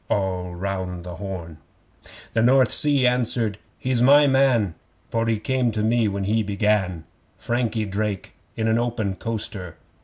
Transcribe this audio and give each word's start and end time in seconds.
(All 0.09 0.55
round 0.55 1.03
the 1.03 1.17
Horn!) 1.17 1.59
The 2.33 2.41
North 2.41 2.71
Sea 2.71 3.05
answered: 3.05 3.59
'He's 3.77 4.01
my 4.01 4.25
man, 4.25 4.73
For 5.11 5.27
he 5.27 5.37
came 5.37 5.71
to 5.73 5.83
me 5.83 6.07
when 6.07 6.23
he 6.23 6.41
began 6.41 7.03
Frankie 7.37 7.85
Drake 7.85 8.33
in 8.55 8.67
an 8.67 8.79
open 8.79 9.15
coaster. 9.15 9.77